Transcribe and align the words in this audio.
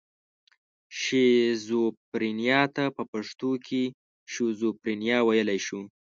شیزوفرنیا 0.99 2.61
ته 2.75 2.83
په 2.95 3.03
پښتو 3.11 3.51
کې 3.65 3.83
شیزوفرنیا 4.31 5.17
ویلی 5.27 5.59
شو. 5.65 5.81